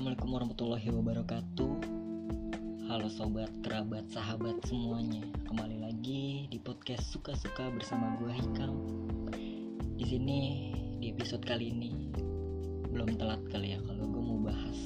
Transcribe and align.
Assalamualaikum 0.00 0.32
warahmatullahi 0.32 0.88
wabarakatuh. 0.96 1.72
Halo 2.88 3.12
sobat, 3.12 3.52
kerabat, 3.60 4.08
sahabat 4.08 4.56
semuanya. 4.64 5.20
Kembali 5.44 5.76
lagi 5.76 6.48
di 6.48 6.56
podcast 6.56 7.04
suka-suka 7.12 7.68
bersama 7.68 8.16
gue 8.16 8.32
Hikam. 8.32 8.72
Di 10.00 10.04
sini 10.08 10.72
di 11.04 11.12
episode 11.12 11.44
kali 11.44 11.68
ini 11.76 12.08
belum 12.88 13.20
telat 13.20 13.44
kali 13.52 13.76
ya 13.76 13.80
kalau 13.84 14.08
gue 14.08 14.22
mau 14.24 14.40
bahas 14.40 14.80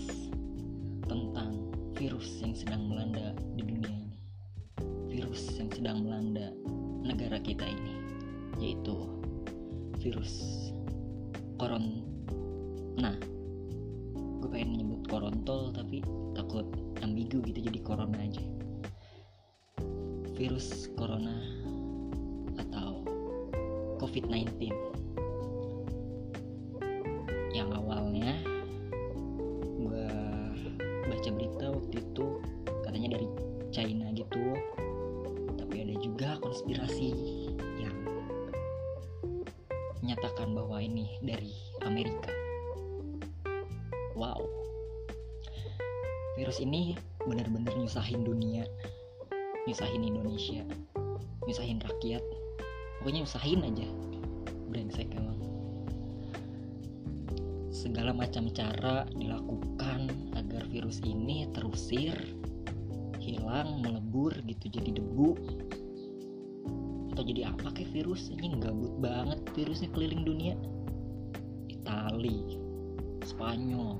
tentang 1.07 1.63
virus 1.95 2.43
yang 2.43 2.59
sedang 2.59 2.83
melanda 2.91 3.39
di 3.55 3.63
dunia 3.71 3.95
ini. 3.95 4.19
Virus 5.15 5.47
yang 5.63 5.71
sedang 5.71 6.03
melanda 6.03 6.51
negara 7.07 7.39
kita 7.39 7.63
ini, 7.63 7.95
yaitu 8.59 8.99
virus 10.03 10.43
corona. 11.55 12.03
Nah, 12.99 13.15
gue 14.45 14.61
pengen 14.61 14.77
nyebut 14.77 15.09
korontol 15.09 15.73
tapi 15.73 16.05
takut 16.37 16.69
ambigu 17.01 17.41
gitu 17.49 17.65
jadi 17.65 17.81
corona 17.81 18.13
aja. 18.21 18.45
Virus 20.37 20.93
corona 21.01 21.33
atau 22.61 23.01
covid-19 24.05 24.69
yang 27.57 27.73
awalnya 27.73 28.37
gue 29.81 30.07
baca 31.09 31.29
berita 31.33 31.65
waktu 31.73 32.05
itu 32.05 32.27
katanya 32.85 33.17
dari 33.17 33.29
China 33.73 34.13
gitu. 34.13 34.45
Tapi 35.57 35.89
ada 35.89 35.97
juga 36.05 36.37
konspirasi 36.45 37.17
yang 37.81 37.97
menyatakan 40.05 40.53
bahwa 40.53 40.85
ini 40.85 41.17
dari 41.25 41.57
Amerika 41.81 42.44
wow. 44.15 44.41
Virus 46.35 46.59
ini 46.59 46.99
benar-benar 47.23 47.75
nyusahin 47.79 48.27
dunia. 48.27 48.67
Nyusahin 49.71 50.03
Indonesia. 50.03 50.67
Nyusahin 51.47 51.79
rakyat. 51.79 52.23
Pokoknya 52.99 53.23
nyusahin 53.23 53.63
aja. 53.63 53.89
Brengsek 54.71 55.11
emang. 55.15 55.39
Segala 57.71 58.11
macam 58.11 58.51
cara 58.51 59.07
dilakukan 59.15 60.11
agar 60.35 60.63
virus 60.73 60.99
ini 61.05 61.47
terusir 61.55 62.17
hilang 63.23 63.83
melebur 63.83 64.35
gitu 64.47 64.67
jadi 64.73 64.99
debu. 64.99 65.39
Atau 67.15 67.23
jadi 67.31 67.55
apa 67.55 67.71
kayak 67.71 67.95
virus? 67.95 68.35
Ini 68.35 68.59
gabut 68.59 68.95
banget 68.99 69.39
virusnya 69.55 69.87
keliling 69.95 70.27
dunia. 70.27 70.59
Itali 71.71 72.59
Spanyol 73.25 73.97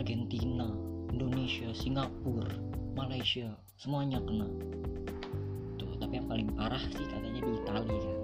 Argentina 0.00 0.64
Indonesia 1.12 1.68
Singapura 1.76 2.56
Malaysia 2.96 3.52
semuanya 3.76 4.16
kena. 4.24 4.48
Tuh 5.76 5.92
tapi 6.00 6.16
yang 6.16 6.24
paling 6.24 6.48
parah 6.56 6.80
sih 6.96 7.04
katanya 7.04 7.44
di 7.44 7.52
Itali 7.60 7.96
kan 8.00 8.18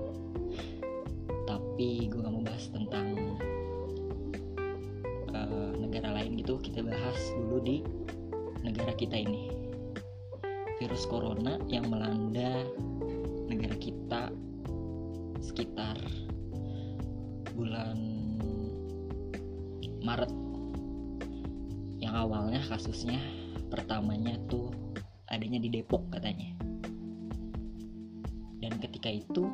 tapi 1.45 2.09
gue 2.09 2.25
gak 2.25 2.33
mau 2.33 2.41
bahas 2.41 2.73
tentang 2.73 3.37
uh, 5.37 5.73
negara 5.77 6.17
lain 6.17 6.41
gitu. 6.41 6.57
Kita 6.57 6.81
bahas 6.81 7.21
dulu 7.37 7.61
di 7.61 7.85
negara 8.65 8.97
kita 8.97 9.21
ini. 9.21 9.53
Virus 10.81 11.05
corona 11.05 11.61
yang 11.69 11.93
melanda 11.93 12.65
negara 13.53 13.77
kita 13.77 14.33
sekitar 15.45 16.01
kasusnya 22.67 23.19
pertamanya 23.71 24.35
tuh 24.51 24.71
adanya 25.31 25.63
di 25.63 25.71
Depok 25.71 26.07
katanya. 26.11 26.51
Dan 28.59 28.83
ketika 28.83 29.11
itu 29.11 29.47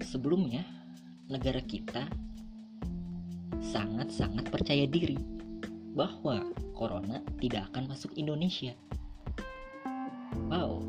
sebelumnya 0.00 0.64
negara 1.28 1.60
kita 1.60 2.08
sangat-sangat 3.60 4.48
percaya 4.48 4.88
diri 4.88 5.20
bahwa 5.92 6.40
corona 6.72 7.20
tidak 7.42 7.68
akan 7.72 7.92
masuk 7.92 8.16
Indonesia. 8.16 8.72
Wow 10.48 10.80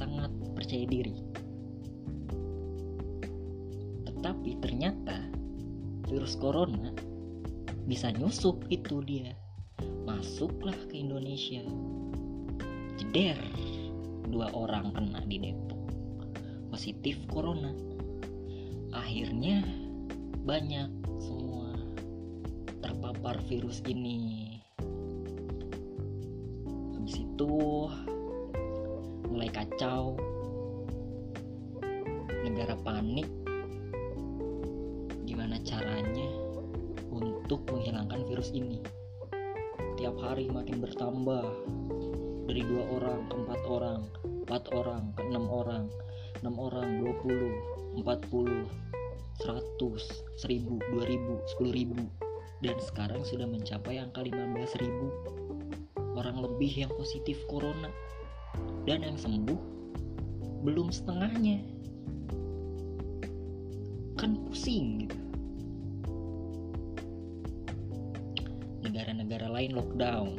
sangat 0.00 0.32
percaya 0.56 0.88
diri. 0.88 1.16
Tetapi 4.08 4.50
ternyata 4.64 5.28
virus 6.08 6.36
corona 6.40 6.92
bisa 7.84 8.08
nyusup 8.14 8.64
itu 8.72 9.02
dia 9.04 9.36
masuklah 10.04 10.76
ke 10.88 11.00
Indonesia. 11.00 11.62
Jeder. 13.00 13.38
Dua 14.30 14.46
orang 14.54 14.94
kena 14.94 15.24
di 15.26 15.42
Depok. 15.42 15.80
Positif 16.70 17.18
corona. 17.26 17.74
Akhirnya 18.94 19.66
banyak 20.46 20.90
semua 21.18 21.74
terpapar 22.78 23.42
virus 23.50 23.82
ini. 23.88 24.60
Habis 26.94 27.16
itu 27.18 27.52
mulai 29.26 29.50
kacau. 29.50 30.14
Negara 32.46 32.78
panik. 32.86 33.26
Gimana 35.26 35.58
caranya 35.66 36.30
untuk 37.10 37.66
menghilangkan 37.66 38.22
virus 38.30 38.54
ini 38.54 38.78
tiap 40.00 40.16
hari 40.16 40.48
makin 40.48 40.80
bertambah. 40.80 41.44
Dari 42.48 42.64
dua 42.64 42.88
orang 42.96 43.28
ke 43.28 43.34
empat 43.36 43.60
orang 43.68 44.00
empat 44.48 44.64
orang 44.72 45.12
ke 45.12 45.22
enam 45.28 45.44
orang 45.52 45.92
enam 46.40 46.56
orang 46.56 47.04
dua 47.04 47.12
puluh 47.20 47.52
empat 48.00 48.24
puluh 48.32 48.64
seratus 49.36 50.24
seribu 50.40 50.80
dua 50.88 51.04
ribu 51.04 51.36
sepuluh 51.52 51.76
ribu. 51.76 52.00
Dan 52.64 52.80
sekarang 52.80 53.28
sudah 53.28 53.44
mencapai 53.44 54.00
angka 54.00 54.24
lima 54.24 54.48
belas 54.56 54.72
ribu 54.80 55.12
orang 56.16 56.40
lebih 56.48 56.72
yang 56.88 56.92
positif 56.96 57.36
corona. 57.52 57.92
Dan 58.88 59.04
yang 59.04 59.20
sembuh 59.20 59.60
belum 60.64 60.88
setengahnya. 60.88 61.60
Kan 64.16 64.40
pusing 64.48 65.04
gitu 65.04 65.19
negara-negara 68.90 69.46
lain 69.46 69.78
lockdown. 69.78 70.34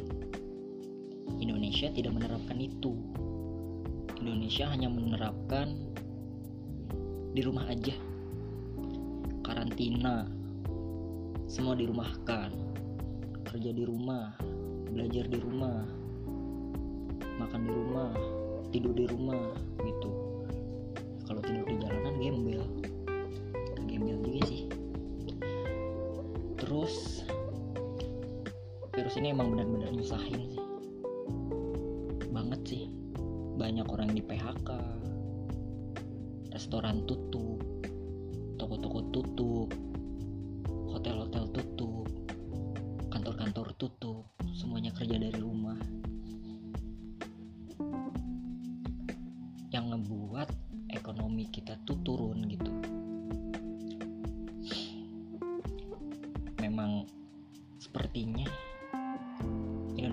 Indonesia 1.39 1.87
tidak 1.95 2.19
menerapkan 2.19 2.59
itu. 2.59 2.99
Indonesia 4.19 4.67
hanya 4.67 4.91
menerapkan 4.91 5.71
di 7.31 7.39
rumah 7.47 7.63
aja. 7.71 7.95
Karantina. 9.39 10.27
Semua 11.47 11.79
dirumahkan. 11.79 12.51
Kerja 13.47 13.71
di 13.71 13.87
rumah, 13.87 14.35
belajar 14.91 15.27
di 15.31 15.39
rumah, 15.39 15.83
makan 17.39 17.61
di 17.67 17.71
rumah, 17.71 18.11
tidur 18.71 18.91
di 18.95 19.07
rumah 19.07 19.55
gitu. 19.79 20.11
Kalau 21.23 21.39
tidur 21.39 21.67
di 21.71 21.75
jalanan 21.79 22.15
gembel. 22.19 22.63
Gembel 23.87 24.19
juga 24.23 24.41
sih. 24.47 24.67
Terus 26.59 27.20
virus 29.11 29.27
ini 29.27 29.35
emang 29.35 29.51
benar-benar 29.51 29.91
nyusahin 29.91 30.39
sih. 30.55 30.65
Banget 32.31 32.61
sih. 32.63 32.83
Banyak 33.59 33.83
orang 33.91 34.15
di 34.15 34.23
PHK 34.23 34.71
restoran 36.55 37.03
tutup 37.03 37.59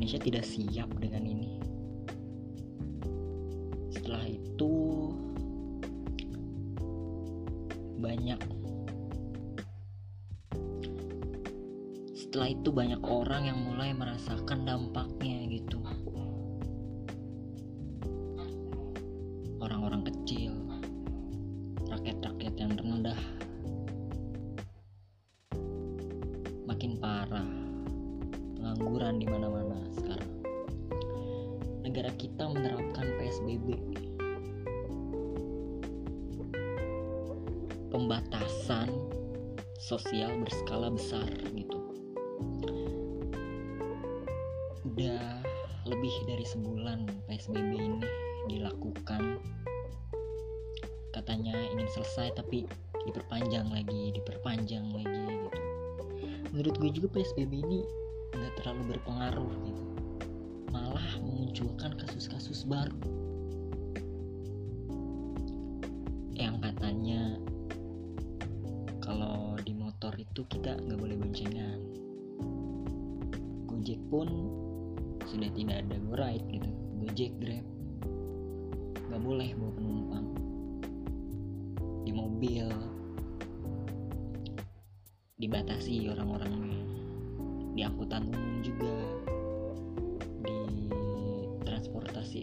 Indonesia 0.09 0.25
tidak 0.25 0.47
siap 0.49 0.89
dengan 1.05 1.21
ini. 1.29 1.61
Setelah 3.93 4.25
itu 4.25 4.73
banyak 8.01 8.41
setelah 12.17 12.49
itu 12.49 12.73
banyak 12.73 13.05
orang 13.05 13.53
yang 13.53 13.61
mulai 13.61 13.93
merasakan 13.93 14.65
dampaknya 14.65 15.45
gitu. 15.53 15.77
Negara 31.89 32.13
kita 32.21 32.45
menerapkan 32.45 33.17
PSBB 33.17 33.81
pembatasan 37.89 38.93
sosial 39.81 40.37
berskala 40.45 40.93
besar 40.93 41.25
gitu. 41.57 41.81
Udah 44.85 45.41
lebih 45.89 46.13
dari 46.29 46.45
sebulan 46.45 47.09
PSBB 47.25 47.73
ini 47.81 48.05
dilakukan. 48.53 49.41
Katanya 51.17 51.57
ingin 51.73 51.89
selesai 51.89 52.37
tapi 52.37 52.69
diperpanjang 53.09 53.65
lagi 53.73 54.13
diperpanjang 54.13 54.93
lagi 54.93 55.25
gitu. 55.25 55.61
Menurut 56.53 56.75
gue 56.77 56.91
juga 56.93 57.09
PSBB 57.17 57.65
ini 57.65 57.81
nggak 58.37 58.61
terlalu 58.61 58.93
berpengaruh 58.93 59.53
gitu 59.65 60.08
malah 60.69 61.05
memunculkan 61.25 61.97
kasus-kasus 61.97 62.69
baru. 62.69 62.97
Yang 66.37 66.57
katanya 66.61 67.23
kalau 69.01 69.57
di 69.65 69.73
motor 69.73 70.13
itu 70.21 70.45
kita 70.53 70.77
nggak 70.77 70.99
boleh 71.01 71.17
boncengan. 71.17 71.81
Gojek 73.65 74.01
pun 74.13 74.29
sudah 75.25 75.51
tidak 75.57 75.85
ada 75.89 75.97
go 76.05 76.15
ride 76.17 76.47
gitu. 76.53 76.71
Gojek 77.05 77.33
Grab 77.41 77.67
nggak 79.09 79.23
boleh 79.25 79.51
bawa 79.57 79.73
penumpang. 79.73 80.27
Di 82.05 82.13
mobil 82.13 82.69
dibatasi 85.41 86.13
orang-orangnya. 86.13 86.83
Di 87.73 87.81
angkutan 87.87 88.29
umum 88.29 88.59
juga 88.61 88.93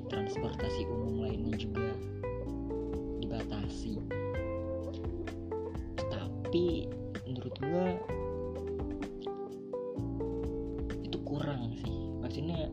transportasi 0.04 0.08
transportasi 0.12 0.82
umum 0.92 1.24
lainnya 1.24 1.56
juga 1.56 1.96
dibatasi. 3.24 3.96
Tapi 5.96 6.90
menurut 7.24 7.56
gua 7.64 7.88
itu 11.04 11.18
kurang 11.24 11.76
sih. 11.80 11.98
Maksudnya 12.20 12.68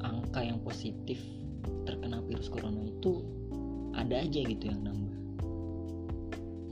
angka 0.00 0.40
yang 0.40 0.60
positif 0.64 1.20
terkena 1.84 2.24
virus 2.24 2.48
corona 2.48 2.80
itu 2.86 3.20
ada 3.92 4.24
aja 4.24 4.40
gitu 4.40 4.64
yang 4.70 4.80
nambah. 4.86 5.18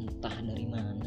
Entah 0.00 0.36
dari 0.40 0.66
mana 0.66 0.97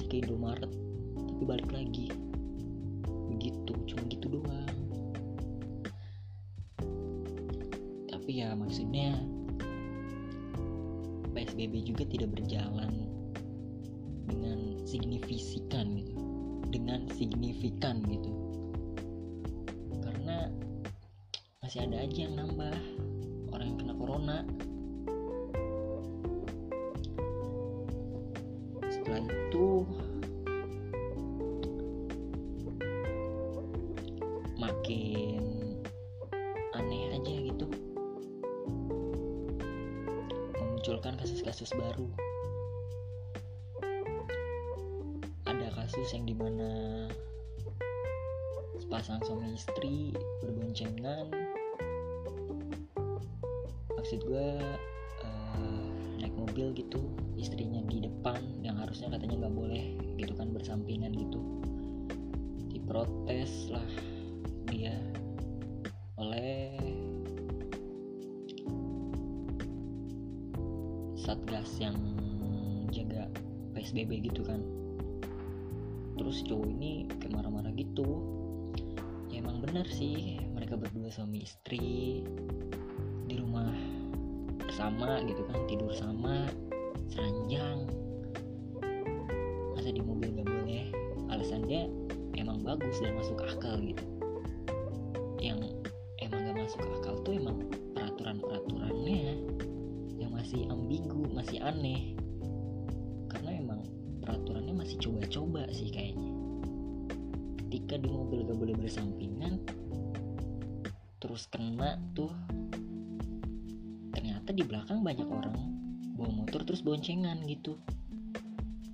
kadang 0.00 0.08
keluar 0.08 0.08
sih 0.08 0.08
ke 0.08 0.16
Indomaret 0.24 0.72
tapi 1.16 1.42
balik 1.44 1.70
lagi. 1.72 2.06
Begitu 3.32 3.72
cuma 3.88 4.02
gitu 4.08 4.26
doang. 4.28 4.76
Tapi 8.08 8.30
ya 8.40 8.52
maksudnya 8.56 9.16
PSBB 11.32 11.74
juga 11.86 12.04
tidak 12.08 12.36
berjalan 12.36 12.92
dengan 14.28 14.84
signifikan 14.84 15.96
gitu. 15.96 16.14
Dengan 16.70 17.00
signifikan 17.16 18.04
gitu. 18.04 18.32
Karena 20.04 20.48
masih 21.64 21.88
ada 21.88 22.04
aja 22.04 22.18
yang 22.28 22.34
nambah. 22.36 22.76
Orang 23.50 23.66
yang 23.74 23.78
kena 23.82 23.94
corona 23.98 24.38
setelah 29.10 29.26
itu 29.26 29.82
makin 34.54 35.42
aneh 36.78 37.10
aja 37.10 37.34
gitu. 37.50 37.66
Memunculkan 40.62 41.18
kasus-kasus 41.18 41.74
baru. 41.74 42.06
Ada 45.42 45.74
kasus 45.74 46.14
yang 46.14 46.30
di 46.30 46.38
mana 46.38 46.70
sepasang 48.78 49.18
suami 49.26 49.58
istri 49.58 50.14
berboncengan. 50.38 51.34
Maksud 53.90 54.22
gue 54.22 54.50
uh, 55.26 55.89
naik 56.30 56.46
mobil 56.46 56.70
gitu 56.78 57.02
istrinya 57.34 57.82
di 57.90 58.06
depan 58.06 58.38
yang 58.62 58.78
harusnya 58.78 59.10
katanya 59.10 59.46
nggak 59.46 59.56
boleh 59.58 59.84
gitu 60.14 60.30
kan 60.38 60.54
bersampingan 60.54 61.10
gitu. 61.10 61.42
Diprotes 62.70 63.66
lah 63.74 63.90
dia 64.70 64.94
oleh 66.14 66.70
satgas 71.18 71.66
yang 71.82 71.98
jaga 72.94 73.26
PSBB 73.74 74.30
gitu 74.30 74.46
kan. 74.46 74.62
Terus 76.14 76.46
cowok 76.46 76.68
ini 76.70 77.10
kayak 77.18 77.34
marah-marah 77.34 77.74
gitu. 77.74 78.22
Ya 79.34 79.42
emang 79.42 79.58
benar 79.66 79.86
sih 79.90 80.38
mereka 80.54 80.78
berdua 80.78 81.10
suami 81.10 81.42
istri 81.42 82.22
di 83.26 83.34
rumah 83.34 83.89
bersama 84.80 85.20
gitu 85.28 85.44
kan 85.44 85.60
tidur 85.68 85.92
sama 85.92 86.48
seranjang. 87.12 87.84
Masa 89.76 89.92
di 89.92 90.00
mobil 90.00 90.32
gak 90.40 90.48
boleh? 90.48 90.88
Alasannya 91.28 91.92
emang 92.40 92.64
bagus 92.64 92.96
dan 93.04 93.12
masuk 93.12 93.44
akal 93.44 93.76
gitu. 93.76 94.00
Yang 95.36 95.76
emang 96.24 96.48
gak 96.48 96.64
masuk 96.64 96.80
akal 96.96 97.20
tuh 97.20 97.36
emang 97.36 97.60
peraturan-peraturannya 97.92 99.36
yang 100.16 100.32
masih 100.32 100.64
ambigu 100.72 101.28
masih 101.28 101.60
aneh. 101.60 102.16
Karena 103.28 103.60
emang 103.60 103.84
peraturannya 104.24 104.80
masih 104.80 104.96
coba-coba 104.96 105.68
sih 105.76 105.92
kayaknya. 105.92 106.32
Ketika 107.68 108.00
di 108.00 108.08
mobil 108.08 108.48
gak 108.48 108.56
boleh 108.56 108.80
bersampingan 108.80 109.60
terus 111.20 111.44
kena 111.52 112.00
tuh 112.16 112.32
ternyata 114.50 114.66
di 114.66 114.74
belakang 114.74 115.00
banyak 115.06 115.28
orang 115.30 115.58
bawa 116.18 116.30
motor 116.42 116.66
terus 116.66 116.82
boncengan 116.82 117.38
gitu. 117.46 117.78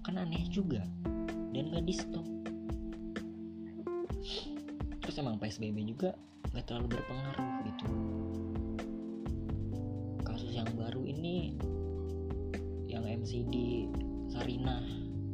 Kan 0.05 0.21
aneh 0.21 0.45
juga. 0.53 0.85
Dan 1.57 1.73
gak 1.73 1.89
di 1.89 1.97
stop 1.97 2.27
terus 5.01 5.17
emang 5.17 5.41
PSBB 5.41 5.81
juga 5.89 6.13
gak 6.53 6.69
terlalu 6.69 7.01
berpengaruh 7.01 7.53
gitu. 7.73 7.89
Kasus 10.29 10.53
yang 10.53 10.69
baru 10.77 11.01
ini 11.09 11.57
yang 12.93 13.09
MCD 13.09 13.89
Sarinah 14.29 14.85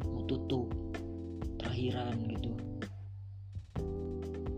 mau 0.07 0.23
tutup 0.31 0.71
terakhiran 1.59 2.15
gitu. 2.31 2.55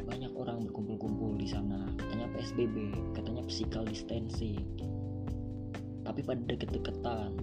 Banyak 0.04 0.36
orang 0.36 0.68
berkumpul-kumpul 0.68 1.40
di 1.40 1.48
sana. 1.48 1.88
Katanya 1.96 2.28
PSBB 2.36 2.92
katanya 3.16 3.40
physical 3.48 3.88
distancing 3.88 4.60
tapi 6.14 6.30
pada 6.30 6.46
deket-deketan. 6.46 7.34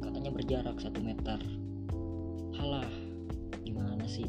Katanya 0.00 0.32
berjarak 0.32 0.80
satu 0.80 0.96
meter. 1.04 1.36
Halah 2.56 2.88
gimana 3.68 4.00
sih? 4.08 4.24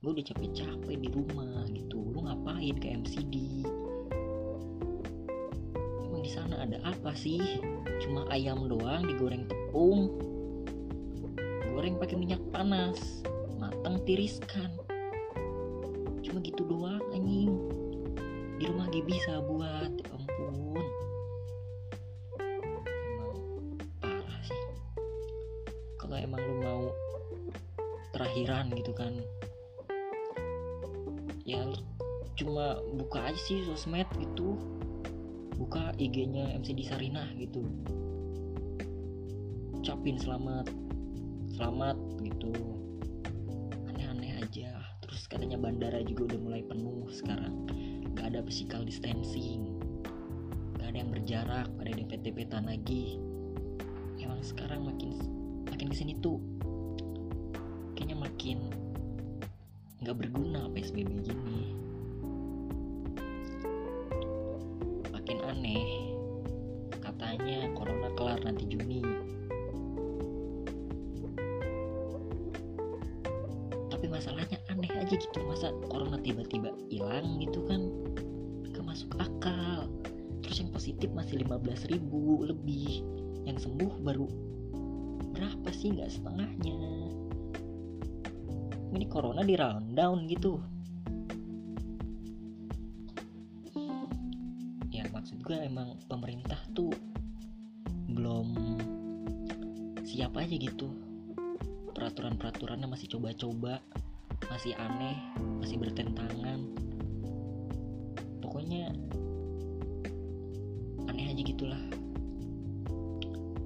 Gue 0.00 0.16
udah 0.16 0.24
capek-capek 0.32 0.96
di 0.96 1.12
rumah 1.12 1.68
gitu. 1.68 2.00
Lu 2.00 2.24
ngapain 2.24 2.72
ke 2.80 2.88
MCD 2.88 3.68
emang 6.08 6.24
di 6.24 6.32
sana 6.32 6.64
ada 6.64 6.80
apa 6.88 7.12
sih? 7.12 7.60
Cuma 8.00 8.24
ayam 8.32 8.64
doang 8.64 9.04
digoreng 9.04 9.44
tepung. 9.44 10.16
Goreng 11.76 12.00
pakai 12.00 12.16
minyak 12.16 12.40
panas. 12.48 13.20
Matang 13.60 14.00
tiriskan. 14.08 14.72
Cuma 16.24 16.40
gitu 16.40 16.64
doang 16.64 17.04
anjing. 17.12 17.52
Di 18.56 18.64
rumah 18.72 18.88
gak 18.88 19.04
bisa 19.04 19.36
buat 19.44 19.92
terakhiran 28.12 28.68
gitu 28.76 28.92
kan. 28.92 29.12
Ya 31.42 31.64
cuma 32.38 32.78
buka 32.94 33.32
aja 33.32 33.40
sih 33.40 33.64
sosmed 33.66 34.06
gitu. 34.20 34.60
Buka 35.56 35.92
IG-nya 35.96 36.52
MCD 36.56 36.86
Sarinah 36.86 37.28
gitu. 37.36 37.66
Ucapin 39.74 40.20
selamat 40.20 40.70
selamat 41.56 41.96
gitu. 42.22 42.52
Aneh-aneh 43.92 44.40
aja. 44.40 44.80
Terus 45.02 45.28
katanya 45.28 45.60
bandara 45.60 46.00
juga 46.04 46.32
udah 46.32 46.40
mulai 46.40 46.62
penuh 46.64 47.08
sekarang. 47.12 47.66
Gak 48.16 48.32
ada 48.36 48.40
physical 48.44 48.84
distancing. 48.84 49.76
Gak 50.78 50.94
ada 50.94 50.98
yang 51.00 51.10
berjarak 51.10 51.66
gak 51.68 51.82
ada 51.84 51.90
yang 51.90 52.00
dempet-dempetan 52.06 52.64
lagi. 52.68 53.18
Emang 54.22 54.40
sekarang 54.44 54.86
makin 54.86 55.18
makin 55.68 55.88
ke 55.90 55.96
sini 55.98 56.14
tuh 56.22 56.38
nggak 60.02 60.18
berguna 60.18 60.66
psbb 60.74 61.10
gini. 61.22 61.78
Makin 65.14 65.38
aneh 65.46 65.86
katanya 66.98 67.70
corona 67.78 68.10
kelar 68.18 68.42
nanti 68.42 68.66
Juni. 68.66 69.06
Tapi 73.94 74.06
masalahnya 74.10 74.58
aneh 74.66 74.90
aja 74.90 75.14
gitu 75.14 75.38
masa 75.46 75.70
corona 75.86 76.18
tiba-tiba 76.18 76.74
hilang 76.90 77.38
gitu 77.38 77.62
kan 77.70 77.86
gak 78.74 78.82
masuk 78.82 79.14
akal. 79.22 79.86
Terus 80.42 80.66
yang 80.66 80.70
positif 80.74 81.08
masih 81.14 81.46
15 81.46 81.94
ribu 81.94 82.42
lebih 82.42 83.06
yang 83.46 83.54
sembuh 83.54 84.02
baru 84.02 84.26
berapa 85.30 85.70
sih 85.70 85.94
nggak 85.94 86.10
setengahnya 86.10 86.78
ini 88.92 89.08
corona 89.08 89.40
di 89.40 89.56
rundown 89.56 90.28
gitu. 90.28 90.60
Ya 94.92 95.08
maksud 95.08 95.40
gue 95.40 95.56
emang 95.56 95.96
pemerintah 96.06 96.60
tuh 96.76 96.92
belum 98.12 98.52
siap 100.04 100.36
aja 100.36 100.52
gitu. 100.52 100.92
Peraturan-peraturannya 101.96 102.88
masih 102.88 103.16
coba-coba 103.16 103.80
masih 104.52 104.76
aneh 104.76 105.16
masih 105.64 105.80
bertentangan. 105.80 106.60
Pokoknya 108.44 108.92
aneh 111.08 111.32
aja 111.32 111.40
gitulah. 111.40 111.80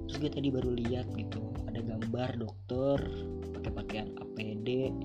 Terus 0.07 0.17
gue 0.23 0.31
tadi 0.31 0.47
baru 0.47 0.71
lihat 0.71 1.11
gitu 1.19 1.43
ada 1.67 1.83
gambar 1.83 2.39
dokter 2.39 2.97
pakai 3.59 3.71
pakaian 3.75 4.09
APD 4.15 4.95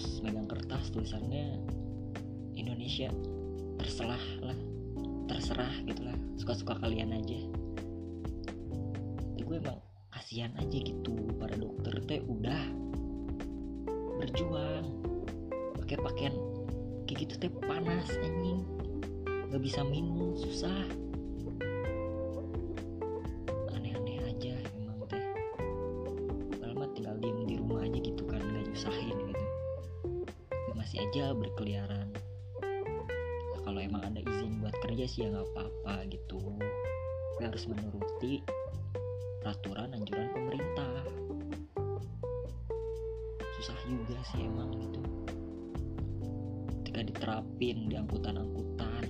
terus 0.00 0.24
megang 0.24 0.48
kertas 0.48 0.88
tulisannya 0.88 1.60
Indonesia. 2.56 3.12
Terserah 3.76 4.24
lah 4.40 4.58
terserah 5.28 5.72
gitulah 5.84 6.16
suka-suka 6.40 6.80
kalian 6.80 7.12
aja. 7.12 7.40
Tapi 9.36 9.42
gue 9.44 9.56
emang 9.60 9.76
kasihan 10.08 10.56
aja 10.56 10.78
gitu. 10.80 11.12
Para 11.36 11.52
dokter 11.52 12.00
teh 12.08 12.24
udah 12.24 12.64
berjuang. 14.24 14.88
Pakai 15.84 15.96
pakaian 16.00 16.34
kayak 17.04 17.28
gitu 17.28 17.34
teh 17.36 17.52
panas 17.68 18.08
anjing. 18.24 18.64
Nggak 19.52 19.60
bisa 19.60 19.84
minum 19.84 20.32
susah 20.32 20.88
sih 35.10 35.26
ya 35.26 35.34
nggak 35.34 35.50
apa-apa 35.50 36.06
gitu. 36.06 36.38
Tapi 37.34 37.42
harus 37.42 37.66
menuruti 37.66 38.46
peraturan 39.42 39.90
anjuran 39.90 40.30
pemerintah. 40.30 41.02
Susah 43.58 43.74
juga 43.90 44.22
sih 44.30 44.46
emang 44.46 44.70
gitu. 44.78 45.02
Ketika 46.86 47.00
diterapin 47.10 47.90
di 47.90 47.98
angkutan-angkutan. 47.98 49.04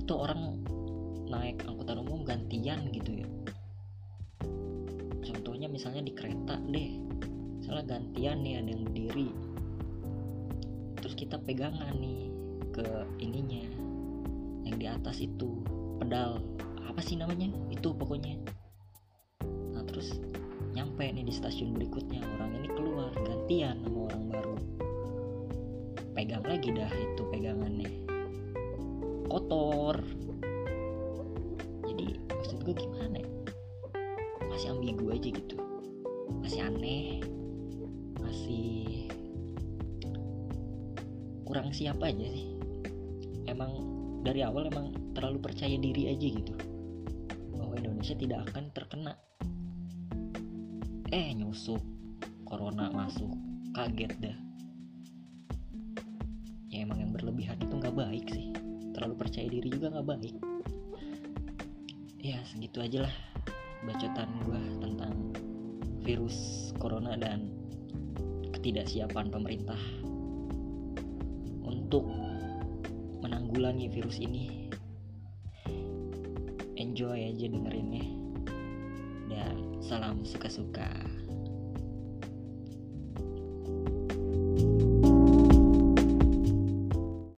Itu 0.00 0.12
orang 0.16 0.64
naik 1.28 1.60
angkutan 1.68 2.00
umum 2.00 2.24
gantian 2.24 2.88
gitu 2.96 3.20
ya. 3.20 3.28
Contohnya 5.20 5.68
misalnya 5.68 6.00
di 6.08 6.16
kereta 6.16 6.56
deh. 6.64 6.96
Misalnya 7.60 7.84
gantian 8.00 8.40
nih 8.40 8.56
ada 8.56 8.68
yang 8.72 8.82
berdiri. 8.88 9.28
Terus 10.96 11.12
kita 11.12 11.36
pegangan 11.44 11.92
nih 12.00 12.41
ke 12.72 13.04
ininya 13.20 13.68
yang 14.64 14.76
di 14.80 14.88
atas 14.88 15.20
itu 15.20 15.60
pedal 16.00 16.40
apa 16.88 17.00
sih 17.04 17.20
namanya? 17.20 17.52
Itu 17.68 17.92
pokoknya. 17.92 18.40
Nah 19.76 19.84
terus 19.84 20.16
nyampe 20.72 21.04
nih 21.04 21.28
di 21.28 21.32
stasiun 21.32 21.76
berikutnya 21.76 22.24
orang 22.40 22.56
ini 22.56 22.68
keluar 22.72 23.12
gantian 23.12 23.76
sama 23.84 24.08
orang 24.08 24.24
baru. 24.32 24.56
Pegang 26.16 26.44
lagi 26.48 26.68
dah 26.72 26.88
itu 26.88 27.22
pegangannya. 27.28 27.92
Kotor. 29.28 30.00
Jadi 31.88 32.16
maksud 32.32 32.58
gue 32.64 32.74
gimana 32.76 33.20
ya? 33.20 33.30
Masih 34.48 34.72
ambigu 34.72 35.12
aja 35.12 35.28
gitu. 35.28 35.56
Masih 36.40 36.60
aneh. 36.64 37.20
Masih 38.20 39.08
kurang 41.44 41.68
siap 41.72 42.00
aja 42.00 42.24
sih 42.32 42.51
emang 43.52 43.72
dari 44.24 44.40
awal 44.40 44.72
emang 44.72 45.12
terlalu 45.12 45.38
percaya 45.44 45.76
diri 45.76 46.08
aja 46.08 46.26
gitu. 46.32 46.54
Bahwa 47.52 47.76
Indonesia 47.76 48.16
tidak 48.16 48.48
akan 48.50 48.64
terkena. 48.72 49.14
Eh 51.12 51.36
nyusup. 51.36 51.80
Corona 52.48 52.88
masuk. 52.88 53.32
Kaget 53.76 54.12
dah. 54.20 54.38
Ya 56.72 56.88
emang 56.88 57.04
yang 57.04 57.12
berlebihan 57.12 57.60
itu 57.60 57.74
nggak 57.76 57.92
baik 57.92 58.26
sih. 58.32 58.52
Terlalu 58.96 59.14
percaya 59.20 59.48
diri 59.48 59.68
juga 59.68 59.92
nggak 59.92 60.08
baik. 60.08 60.34
Ya 62.22 62.38
segitu 62.48 62.80
aja 62.80 63.04
lah 63.04 63.14
bacotan 63.82 64.30
gua 64.46 64.62
tentang 64.78 65.14
virus 66.06 66.70
corona 66.78 67.18
dan 67.18 67.50
ketidaksiapan 68.54 69.26
pemerintah 69.26 69.78
untuk 71.66 72.06
menanggulangi 73.52 73.92
virus 73.92 74.16
ini. 74.16 74.72
Enjoy 76.80 77.20
aja 77.20 77.46
dengerinnya. 77.52 78.08
Dan 79.28 79.76
salam 79.84 80.24
suka-suka 80.24 80.88